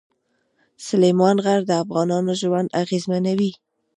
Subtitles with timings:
[0.87, 3.51] سلیمان غر د افغانانو ژوند اغېزمنوي.